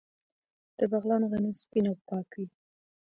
[0.77, 2.47] د بغلان غنم سپین او پاک وي.